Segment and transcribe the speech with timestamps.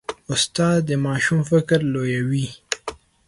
[0.33, 2.47] استاد د ماشوم فکر لویوي.